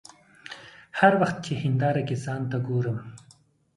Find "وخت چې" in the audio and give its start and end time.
1.21-1.53